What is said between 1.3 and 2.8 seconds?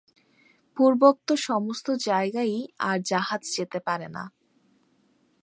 সমস্ত জায়গায়ই